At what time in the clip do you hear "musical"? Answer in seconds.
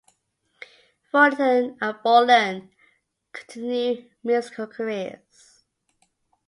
4.23-4.65